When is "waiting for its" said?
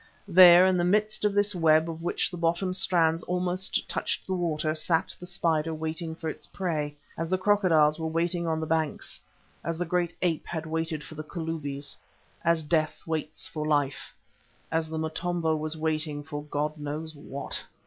5.75-6.47